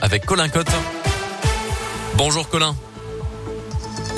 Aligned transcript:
avec 0.00 0.26
Colin 0.26 0.48
Cotte. 0.48 0.70
Bonjour 2.16 2.48
Colin. 2.48 2.76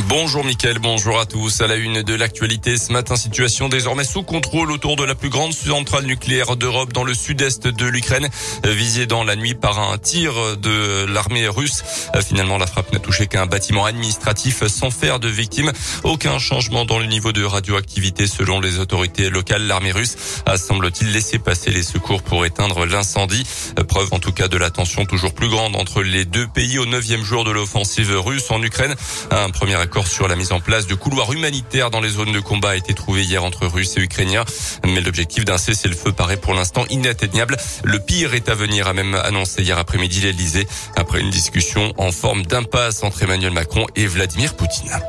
Bonjour 0.00 0.44
Mickaël, 0.44 0.78
bonjour 0.78 1.20
à 1.20 1.26
tous. 1.26 1.60
À 1.60 1.66
la 1.66 1.76
une 1.76 2.02
de 2.02 2.14
l'actualité 2.14 2.78
ce 2.78 2.92
matin, 2.92 3.16
situation 3.16 3.68
désormais 3.68 4.04
sous 4.04 4.22
contrôle 4.22 4.70
autour 4.70 4.96
de 4.96 5.04
la 5.04 5.14
plus 5.14 5.28
grande 5.28 5.52
centrale 5.52 6.04
nucléaire 6.04 6.56
d'Europe 6.56 6.92
dans 6.92 7.04
le 7.04 7.14
sud-est 7.14 7.66
de 7.66 7.86
l'Ukraine, 7.86 8.28
visée 8.64 9.06
dans 9.06 9.22
la 9.22 9.36
nuit 9.36 9.54
par 9.54 9.78
un 9.78 9.98
tir 9.98 10.56
de 10.56 11.04
l'armée 11.06 11.46
russe. 11.46 11.82
Finalement, 12.26 12.56
la 12.56 12.66
frappe 12.66 12.92
n'a 12.92 12.98
touché 13.00 13.26
qu'un 13.26 13.46
bâtiment 13.46 13.84
administratif 13.84 14.66
sans 14.66 14.90
faire 14.90 15.20
de 15.20 15.28
victimes. 15.28 15.72
Aucun 16.04 16.38
changement 16.38 16.84
dans 16.84 16.98
le 16.98 17.06
niveau 17.06 17.32
de 17.32 17.44
radioactivité 17.44 18.26
selon 18.26 18.60
les 18.60 18.78
autorités 18.78 19.28
locales. 19.28 19.66
L'armée 19.66 19.92
russe 19.92 20.16
a 20.46 20.56
semble-t-il 20.56 21.12
laissé 21.12 21.38
passer 21.38 21.70
les 21.70 21.82
secours 21.82 22.22
pour 22.22 22.46
éteindre 22.46 22.86
l'incendie. 22.86 23.46
Preuve 23.88 24.08
en 24.12 24.18
tout 24.18 24.32
cas 24.32 24.48
de 24.48 24.56
la 24.56 24.70
tension 24.70 25.04
toujours 25.04 25.34
plus 25.34 25.48
grande 25.48 25.76
entre 25.76 26.02
les 26.02 26.24
deux 26.24 26.46
pays 26.46 26.78
au 26.78 26.86
neuvième 26.86 27.24
jour 27.24 27.44
de 27.44 27.50
l'offensive 27.50 28.10
russe 28.18 28.50
en 28.50 28.62
Ukraine. 28.62 28.94
Accord 29.82 30.06
sur 30.06 30.28
la 30.28 30.36
mise 30.36 30.52
en 30.52 30.60
place 30.60 30.86
de 30.86 30.94
couloirs 30.94 31.32
humanitaires 31.32 31.90
dans 31.90 32.00
les 32.00 32.10
zones 32.10 32.32
de 32.32 32.38
combat 32.38 32.70
a 32.70 32.76
été 32.76 32.94
trouvé 32.94 33.24
hier 33.24 33.42
entre 33.42 33.66
Russes 33.66 33.96
et 33.96 34.00
Ukrainiens. 34.00 34.44
Mais 34.84 35.00
l'objectif 35.00 35.44
d'un 35.44 35.58
cessez-le-feu 35.58 36.12
paraît 36.12 36.36
pour 36.36 36.54
l'instant 36.54 36.84
inatteignable. 36.88 37.56
Le 37.82 37.98
pire 37.98 38.34
est 38.34 38.48
à 38.48 38.54
venir, 38.54 38.86
a 38.86 38.92
même 38.92 39.14
annoncé 39.14 39.62
hier 39.62 39.76
après-midi 39.78 40.20
l'Elysée, 40.20 40.68
après 40.96 41.20
une 41.20 41.30
discussion 41.30 41.92
en 41.98 42.12
forme 42.12 42.46
d'impasse 42.46 43.02
entre 43.02 43.24
Emmanuel 43.24 43.52
Macron 43.52 43.86
et 43.96 44.06
Vladimir 44.06 44.54
Poutine. 44.54 45.00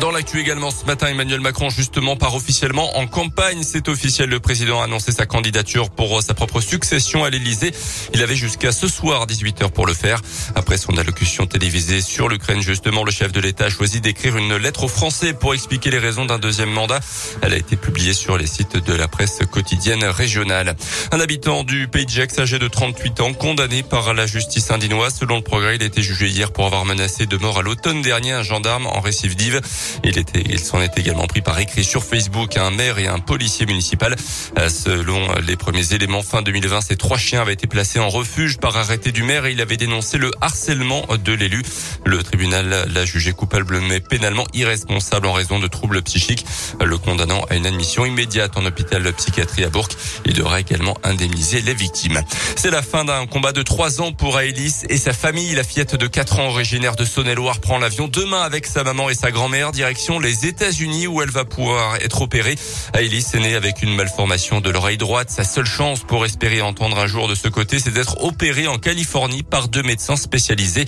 Dans 0.00 0.10
l'actu 0.10 0.40
également 0.40 0.72
ce 0.72 0.84
matin, 0.86 1.06
Emmanuel 1.06 1.40
Macron 1.40 1.70
justement 1.70 2.16
part 2.16 2.34
officiellement 2.34 2.98
en 2.98 3.06
campagne. 3.06 3.62
C'est 3.62 3.88
officiel. 3.88 4.28
Le 4.28 4.40
président 4.40 4.80
a 4.80 4.84
annoncé 4.84 5.12
sa 5.12 5.24
candidature 5.24 5.90
pour 5.90 6.20
sa 6.20 6.34
propre 6.34 6.60
succession 6.60 7.22
à 7.22 7.30
l'Elysée. 7.30 7.72
Il 8.12 8.20
avait 8.22 8.34
jusqu'à 8.34 8.72
ce 8.72 8.88
soir 8.88 9.26
18h 9.26 9.70
pour 9.70 9.86
le 9.86 9.94
faire. 9.94 10.20
Après 10.56 10.78
son 10.78 10.96
allocution 10.98 11.46
télévisée 11.46 12.00
sur 12.00 12.28
l'Ukraine, 12.28 12.60
justement, 12.60 13.04
le 13.04 13.12
chef 13.12 13.30
de 13.30 13.40
l'État 13.40 13.66
a 13.66 13.70
choisi 13.70 14.00
d'écrire 14.00 14.36
une 14.36 14.56
lettre 14.56 14.84
aux 14.84 14.88
Français 14.88 15.32
pour 15.32 15.54
expliquer 15.54 15.90
les 15.90 15.98
raisons 15.98 16.24
d'un 16.24 16.38
deuxième 16.38 16.70
mandat. 16.70 16.98
Elle 17.42 17.52
a 17.52 17.56
été 17.56 17.76
publiée 17.76 18.14
sur 18.14 18.36
les 18.36 18.48
sites 18.48 18.76
de 18.76 18.94
la 18.94 19.06
presse 19.06 19.38
quotidienne 19.50 20.04
régionale. 20.04 20.74
Un 21.12 21.20
habitant 21.20 21.62
du 21.62 21.86
Pays 21.86 22.06
de 22.06 22.10
Gex, 22.10 22.38
âgé 22.40 22.58
de 22.58 22.66
38 22.66 23.20
ans, 23.20 23.32
condamné 23.32 23.84
par 23.84 24.12
la 24.12 24.26
justice 24.26 24.72
indinoise. 24.72 25.14
Selon 25.20 25.36
le 25.36 25.42
progrès, 25.42 25.76
il 25.76 25.82
a 25.82 25.86
été 25.86 26.02
jugé 26.02 26.26
hier 26.26 26.52
pour 26.52 26.66
avoir 26.66 26.84
menacé 26.84 27.26
de 27.26 27.36
mort 27.36 27.58
à 27.58 27.62
l'automne 27.62 28.02
dernier 28.02 28.32
un 28.32 28.42
gendarme 28.42 28.86
en 28.86 29.00
récidive. 29.00 29.60
Il 30.04 30.58
s'en 30.58 30.80
est 30.80 30.98
également 30.98 31.26
pris 31.26 31.40
par 31.40 31.58
écrit 31.58 31.84
sur 31.84 32.04
Facebook 32.04 32.56
à 32.56 32.64
un 32.64 32.70
maire 32.70 32.98
et 32.98 33.06
un 33.06 33.18
policier 33.18 33.66
municipal. 33.66 34.16
Euh, 34.58 34.68
selon 34.68 35.20
les 35.46 35.56
premiers 35.56 35.92
éléments, 35.94 36.22
fin 36.22 36.42
2020, 36.42 36.80
ces 36.80 36.96
trois 36.96 37.18
chiens 37.18 37.42
avaient 37.42 37.52
été 37.52 37.66
placés 37.66 37.98
en 37.98 38.08
refuge 38.08 38.58
par 38.58 38.76
arrêté 38.76 39.12
du 39.12 39.22
maire 39.22 39.46
et 39.46 39.52
il 39.52 39.60
avait 39.60 39.76
dénoncé 39.76 40.18
le 40.18 40.30
harcèlement 40.40 41.06
de 41.22 41.32
l'élu. 41.32 41.62
Le 42.04 42.22
tribunal 42.22 42.86
l'a 42.92 43.04
jugé 43.04 43.32
coupable 43.32 43.80
mais 43.80 44.00
pénalement 44.00 44.46
irresponsable 44.52 45.26
en 45.26 45.32
raison 45.32 45.58
de 45.58 45.66
troubles 45.66 46.02
psychiques, 46.02 46.44
le 46.82 46.98
condamnant 46.98 47.44
à 47.50 47.54
une 47.54 47.66
admission 47.66 48.04
immédiate 48.04 48.56
en 48.56 48.64
hôpital 48.64 49.02
de 49.02 49.10
psychiatrie 49.10 49.64
à 49.64 49.70
Bourg. 49.70 49.88
Il 50.24 50.34
devra 50.34 50.60
également 50.60 50.96
indemniser 51.02 51.60
les 51.60 51.74
victimes. 51.74 52.20
C'est 52.56 52.70
la 52.70 52.82
fin 52.82 53.04
d'un 53.04 53.26
combat 53.26 53.52
de 53.52 53.62
trois 53.62 54.00
ans 54.00 54.12
pour 54.12 54.36
Aélis 54.36 54.82
et 54.88 54.98
sa 54.98 55.12
famille. 55.12 55.54
La 55.54 55.64
fillette 55.64 55.96
de 55.96 56.06
quatre 56.06 56.38
ans 56.38 56.48
originaire 56.48 56.96
de 56.96 57.04
Saône-et-Loire 57.04 57.60
prend 57.60 57.78
l'avion 57.78 58.08
demain 58.08 58.42
avec 58.42 58.66
sa 58.66 58.84
maman 58.84 59.10
et 59.10 59.14
sa 59.14 59.30
grand-mère 59.30 59.63
direction 59.72 60.18
les 60.18 60.46
États-Unis 60.46 61.06
où 61.06 61.22
elle 61.22 61.30
va 61.30 61.44
pouvoir 61.44 61.96
être 61.96 62.22
opérée. 62.22 62.56
Ailis 62.94 63.26
est 63.34 63.38
née 63.38 63.54
avec 63.54 63.82
une 63.82 63.94
malformation 63.94 64.60
de 64.60 64.70
l'oreille 64.70 64.96
droite. 64.96 65.30
Sa 65.30 65.44
seule 65.44 65.66
chance 65.66 66.00
pour 66.00 66.24
espérer 66.24 66.62
entendre 66.62 66.98
un 66.98 67.06
jour 67.06 67.28
de 67.28 67.34
ce 67.34 67.48
côté, 67.48 67.78
c'est 67.78 67.92
d'être 67.92 68.22
opérée 68.24 68.66
en 68.66 68.78
Californie 68.78 69.42
par 69.42 69.68
deux 69.68 69.82
médecins 69.82 70.16
spécialisés. 70.16 70.86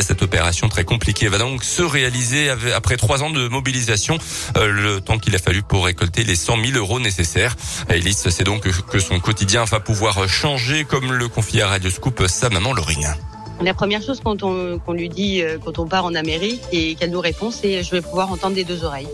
Cette 0.00 0.22
opération 0.22 0.68
très 0.68 0.84
compliquée 0.84 1.28
va 1.28 1.38
donc 1.38 1.64
se 1.64 1.82
réaliser 1.82 2.50
après 2.74 2.96
trois 2.96 3.22
ans 3.22 3.30
de 3.30 3.48
mobilisation, 3.48 4.18
euh, 4.56 4.68
le 4.68 5.00
temps 5.00 5.18
qu'il 5.18 5.34
a 5.34 5.38
fallu 5.38 5.62
pour 5.62 5.84
récolter 5.84 6.24
les 6.24 6.36
100 6.36 6.64
000 6.64 6.78
euros 6.78 7.00
nécessaires. 7.00 7.56
Ailis 7.88 8.14
sait 8.14 8.44
donc 8.44 8.68
que 8.90 8.98
son 8.98 9.20
quotidien 9.20 9.64
va 9.64 9.80
pouvoir 9.80 10.28
changer, 10.28 10.84
comme 10.84 11.12
le 11.12 11.28
confie 11.28 11.60
à 11.60 11.68
Radio 11.68 11.90
Scoop 11.90 12.24
sa 12.28 12.48
maman 12.50 12.72
Laurine. 12.72 13.14
La 13.62 13.72
première 13.72 14.02
chose 14.02 14.20
qu'on 14.20 14.36
on, 14.42 14.92
lui 14.92 15.08
dit 15.08 15.42
euh, 15.42 15.58
quand 15.64 15.78
on 15.78 15.86
part 15.86 16.04
en 16.04 16.14
Amérique 16.14 16.62
et 16.72 16.94
qu'elle 16.96 17.10
nous 17.10 17.20
répond, 17.20 17.50
c'est 17.50 17.82
je 17.82 17.90
vais 17.90 18.02
pouvoir 18.02 18.30
entendre 18.32 18.54
des 18.54 18.64
deux 18.64 18.84
oreilles. 18.84 19.08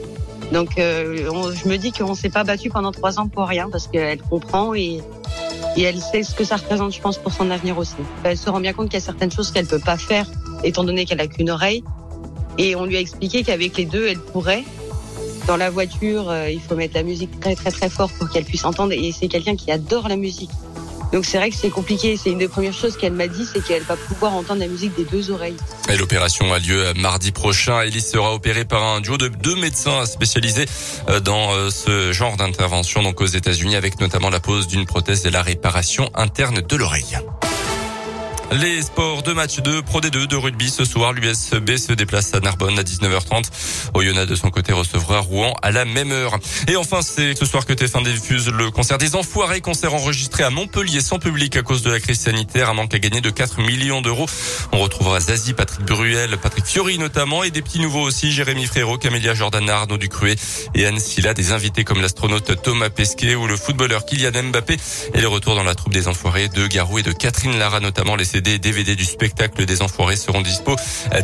Donc 0.53 0.79
euh, 0.79 1.53
je 1.53 1.69
me 1.69 1.77
dis 1.77 1.93
qu'on 1.93 2.15
s'est 2.15 2.31
pas 2.31 2.43
battu 2.43 2.71
pendant 2.71 2.91
trois 2.91 3.21
ans 3.21 3.29
pour 3.29 3.47
rien 3.47 3.69
parce 3.71 3.87
qu'elle 3.87 4.21
comprend 4.21 4.75
et, 4.75 5.01
et 5.77 5.83
elle 5.83 6.01
sait 6.01 6.23
ce 6.23 6.35
que 6.35 6.45
ça 6.45 6.57
représente, 6.57 6.93
je 6.93 7.01
pense, 7.01 7.19
pour 7.19 7.33
son 7.33 7.51
avenir 7.51 7.79
aussi. 7.79 7.95
Elle 8.25 8.37
se 8.37 8.51
rend 8.51 8.61
bien 8.61 8.73
compte 8.73 8.87
qu'il 8.89 8.99
y 8.99 9.03
a 9.03 9.05
certaines 9.05 9.31
choses 9.31 9.51
qu'elle 9.51 9.67
peut 9.67 9.79
pas 9.79 9.97
faire 9.97 10.27
étant 10.65 10.85
donné 10.85 11.05
qu'elle 11.05 11.21
a 11.21 11.27
qu'une 11.27 11.51
oreille. 11.51 11.85
Et 12.59 12.77
on 12.77 12.85
lui 12.85 12.97
a 12.97 13.01
expliqué 13.01 13.43
qu'avec 13.43 13.77
les 13.77 13.85
deux, 13.85 14.09
elle 14.09 14.19
pourrait. 14.19 14.65
Dans 15.47 15.57
la 15.57 15.71
voiture, 15.71 16.29
euh, 16.29 16.51
il 16.51 16.61
faut 16.61 16.75
mettre 16.75 16.95
la 16.95 17.03
musique 17.03 17.41
très 17.41 17.55
très 17.55 17.71
très 17.71 17.89
fort 17.89 18.11
pour 18.11 18.29
qu'elle 18.29 18.45
puisse 18.45 18.65
entendre. 18.65 18.93
Et 18.93 19.13
c'est 19.13 19.29
quelqu'un 19.29 19.57
qui 19.57 19.71
adore 19.71 20.09
la 20.09 20.17
musique. 20.17 20.51
Donc 21.13 21.25
c'est 21.25 21.39
vrai 21.39 21.51
que 21.51 21.57
c'est 21.57 21.71
compliqué. 21.71 22.17
C'est 22.17 22.31
une 22.31 22.39
des 22.39 22.49
premières 22.49 22.73
choses 22.73 22.97
qu'elle 22.97 23.13
m'a 23.13 23.29
dit, 23.29 23.45
c'est 23.45 23.63
qu'elle 23.63 23.83
va 23.83 23.97
pouvoir 23.97 24.35
entendre 24.35 24.61
la 24.61 24.69
musique 24.69 24.95
des 24.97 25.05
deux 25.05 25.31
oreilles. 25.31 25.57
Et 25.89 25.97
l'opération 25.97 26.53
a 26.53 26.59
lieu 26.59 26.93
mardi 26.97 27.33
prochain. 27.33 27.83
Elise 27.83 28.11
sera 28.11 28.35
opérée 28.35 28.65
par 28.65 28.83
un 28.83 29.01
duo 29.01 29.17
de 29.17 29.29
deux 29.29 29.57
médecins 29.57 30.07
spécialisés 30.07 30.67
euh, 31.09 31.21
dans 31.21 31.53
euh, 31.53 31.71
ce 31.71 32.13
genre 32.13 32.37
d'intervention, 32.37 33.03
donc 33.03 33.21
aux 33.21 33.27
États-Unis, 33.27 33.77
avec 33.77 34.01
notamment 34.01 34.31
la 34.31 34.41
pose 34.41 34.67
d'une 34.67 34.87
prothèse 34.87 35.27
et 35.27 35.31
la 35.31 35.43
réparation 35.43 36.11
interne 36.15 36.61
de 36.61 36.77
l'oreille. 36.77 37.19
Les 38.53 38.83
sports 38.83 39.23
de 39.23 39.33
match 39.33 39.61
de 39.61 39.81
Pro 39.81 40.01
D2 40.01 40.27
de 40.27 40.35
rugby 40.35 40.71
ce 40.71 40.85
soir. 40.85 41.13
L'USB 41.13 41.77
se 41.77 41.93
déplace 41.93 42.35
à 42.35 42.41
Narbonne 42.41 42.77
à 42.81 42.83
19h30. 42.83 43.45
Oyonnax 43.95 44.29
de 44.29 44.35
son 44.35 44.51
côté 44.51 44.73
recevra 44.73 45.21
Rouen 45.21 45.55
à 45.63 45.71
la 45.71 45.85
même 45.85 46.11
heure. 46.11 46.37
Et 46.67 46.75
enfin, 46.75 47.01
c'est 47.01 47.39
ce 47.39 47.45
soir 47.45 47.65
que 47.65 47.73
TF1 47.73 48.03
diffuse 48.03 48.49
le 48.49 48.73
concert 48.73 48.99
des 48.99 49.15
Enfoirés, 49.15 49.61
concert 49.61 49.95
enregistré 49.95 50.43
à 50.43 50.51
Montpellier 50.51 51.01
sans 51.01 51.21
public 51.21 51.57
à 51.57 51.63
cause 51.63 51.83
de 51.83 51.93
la 51.93 52.01
crise 52.01 52.19
sanitaire, 52.19 52.69
un 52.71 52.75
manque 52.75 52.93
à 52.93 52.99
gagner 52.99 53.21
de 53.21 53.31
4 53.31 53.61
millions 53.61 54.03
d'euros. 54.03 54.27
On 54.73 54.79
retrouvera 54.79 55.21
Zazie, 55.21 55.55
Patrick 55.55 55.87
Bruel, 55.87 56.37
Patrick 56.39 56.67
Fiori 56.67 56.99
notamment 56.99 57.45
et 57.45 57.53
des 57.53 57.63
petits 57.63 57.79
nouveaux 57.79 58.03
aussi, 58.03 58.33
Jérémy 58.33 58.67
Frérot, 58.67 58.99
Camélia 58.99 59.33
Jordan, 59.33 59.71
Arnaud 59.71 59.97
Ducruet 59.97 60.35
et 60.75 60.87
Anne 60.87 60.99
Silla, 60.99 61.35
des 61.35 61.53
invités 61.53 61.85
comme 61.85 62.01
l'astronaute 62.01 62.61
Thomas 62.63 62.91
Pesquet 62.91 63.37
ou 63.37 63.47
le 63.47 63.57
footballeur 63.57 64.05
Kylian 64.05 64.43
Mbappé 64.51 64.77
et 65.15 65.21
le 65.21 65.29
retour 65.29 65.55
dans 65.55 65.63
la 65.63 65.77
troupe 65.77 65.93
des 65.93 66.09
Enfoirés 66.09 66.49
de 66.49 66.67
Garou 66.67 66.99
et 66.99 67.05
de 67.05 67.13
Catherine 67.13 67.57
Lara 67.57 67.79
notamment 67.79 68.17
les 68.17 68.40
CD 68.41 68.55
et 68.55 68.59
DVD 68.59 68.97
du 68.97 69.05
spectacle 69.05 69.67
des 69.67 69.83
Enfoirés 69.83 70.17
seront 70.17 70.41
dispo 70.41 70.75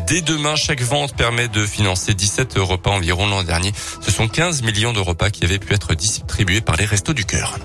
dès 0.06 0.21
demain. 0.21 0.54
Chaque 0.54 0.82
vente 0.82 1.16
permet 1.16 1.49
de 1.49 1.65
financer 1.65 2.12
17 2.12 2.56
repas 2.59 2.91
environ 2.91 3.27
l'an 3.27 3.43
dernier. 3.43 3.72
Ce 4.03 4.10
sont 4.10 4.28
15 4.28 4.60
millions 4.60 4.93
de 4.93 5.00
repas 5.00 5.31
qui 5.31 5.43
avaient 5.44 5.59
pu 5.59 5.72
être 5.72 5.94
distribués 5.94 6.60
par 6.60 6.77
les 6.77 6.84
Restos 6.84 7.15
du 7.15 7.25
Cœur. 7.25 7.59